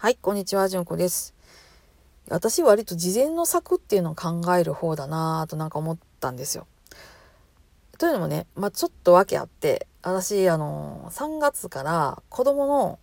[0.00, 1.34] はい、こんにちは、じゅんこです。
[2.28, 6.68] 私割と事前の策っていうのを考える方だなぁとなんか思ったんですよ。
[7.98, 13.00] というのもね、まあ、ちょっと訳あって、私、あの、3月から子供の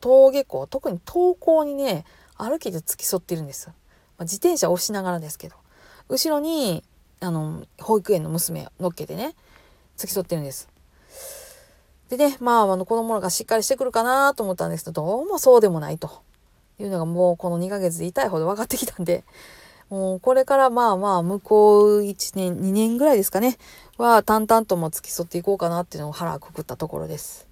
[0.00, 2.04] 登下校、特に登校にね、
[2.36, 3.66] 歩きで付き添ってるんです。
[3.66, 3.72] ま
[4.18, 5.56] あ、自転車を押しながらですけど。
[6.08, 6.84] 後ろに、
[7.18, 9.34] あの、保育園の娘乗っけてね、
[9.96, 10.68] 付き添ってるんです。
[12.10, 16.27] でね、まあ、あの子供がしっかりしてくるかなと思ったんですけど、どうもそうでもないと
[16.78, 19.24] いうのがもうこの2ヶ月で痛いほど分かってきたんで、
[19.90, 23.58] もうこれからまあまあ向こう1年、2年ぐらいですかね、
[23.96, 27.46] は淡々とも付き添っていこうかなっていうのを腹くくったところです。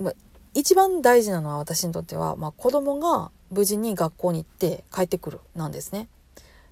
[0.00, 0.14] まあ、
[0.54, 6.08] 一番大事なのは私にとっては、まあ、子供が無事に学校に行って帰ってくるなんですね。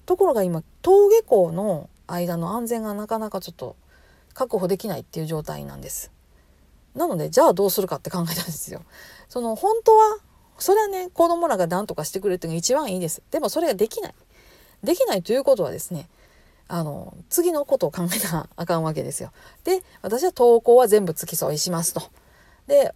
[0.05, 3.75] ところが今登下校の間の安全がなかなかちょっと
[4.33, 6.11] 確保できないっていう状態なんです。
[6.95, 8.81] なのでじゃあどうするかって考えたんですよ。
[9.27, 10.17] その本当は
[10.59, 13.21] それはね子供らが何とかしてくれるっていうのが一番いいです。
[13.31, 14.15] でもそれができない。
[14.83, 16.07] できないということはですね
[16.67, 19.31] あの次のことを考えたらあかんわけですよ。
[19.63, 22.03] で私は登校は全部付き添いしますと。
[22.67, 22.93] で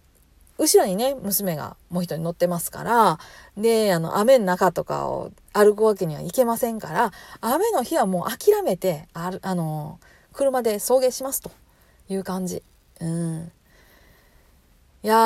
[0.56, 3.18] 後ろにね娘がもう一人乗ってますから
[3.56, 9.98] であの雨の中とかを歩くわけにはいけませんから雨の日はもう諦めてあるあの
[10.32, 11.50] 車で送迎しますと
[12.08, 12.62] いう感じ。
[13.00, 13.52] うん
[15.04, 15.16] いや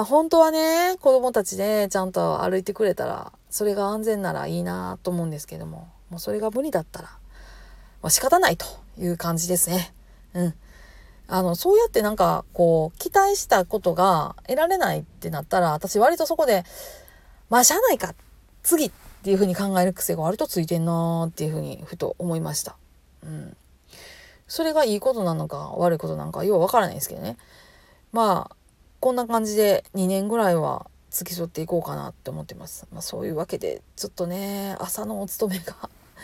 [0.00, 7.08] ー本当はね子供たちでちゃんと歩いてくれたらそれが安全ならいいなと思うんですけどももうそれが無理だったら、
[8.02, 8.66] まあ、仕方ないと
[8.98, 9.94] いう感じですね。
[10.34, 10.54] うん
[11.32, 16.64] あの、そうやってなんか、こう、期待したことが得られないってなったら、私割とそこで、
[17.48, 18.16] まあ、しゃあないか、
[18.64, 18.90] 次っ
[19.22, 22.74] ていうふうに考える癖が割とついてんなーっていうふうに、ふと思いました。
[23.22, 23.56] うん。
[24.48, 27.36] それがいいことなのか悪いことなのか、ようわからないですけどね。
[28.10, 28.56] まあ、
[29.00, 32.86] こんな感じで2年ぐらいは付き添っていこうかなって思ってます。
[32.92, 35.74] まあ、そういうわけで、ちょっとね、朝のお勤めが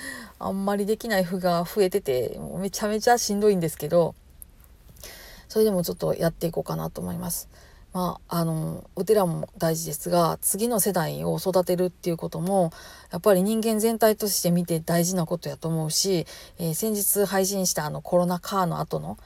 [0.38, 4.14] あんまりできない日が増えてて、もうめちゃめちゃしんどいんですけど、
[5.48, 7.48] それでもちょっとやっていこうかなと思います。
[7.94, 12.70] まあ、あのお寺も大事ですが次の世代を育てるっていうことも
[13.10, 16.26] やっぱり人間全体として見て大事なことやと思うし、
[16.58, 19.16] えー、先日配信したあのコロナ禍の後の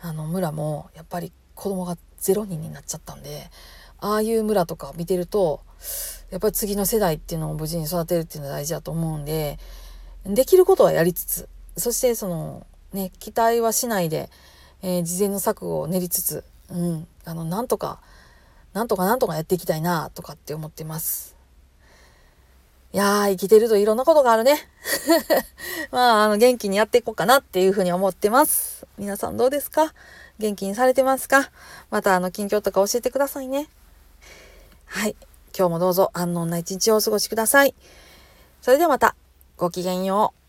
[0.00, 3.50] あの村もやっぱり子供が0人になっちゃったんで
[3.98, 5.60] ああいう村とか見てると
[6.30, 9.58] やっぱり次の世代っていうのを無事に育てるっていうのは大事だと思うんで
[10.26, 14.30] できることはやりつつそしてそのね期待はしないで
[14.86, 18.00] えー、事前の策を練りつつ、うん、あの、なんとか、
[18.74, 21.34] なんとかなんとかやっていきたいな、とかって思ってます。
[22.92, 24.58] いやー、生きてるといろんなことがあるね。
[25.90, 28.86] まあ、あの、元気にやっていこうかなっていうふうに思ってます。
[28.98, 29.94] 皆さんどうですか？
[30.38, 31.50] 元気にされてますか？
[31.90, 33.68] また、あの、近況とか教えてくださいね。
[34.86, 35.16] はい。
[35.56, 37.74] 今日もどうぞ安穏な一日をお過ごしください。
[38.60, 39.14] それではまた、
[39.56, 40.43] ごきげんよう。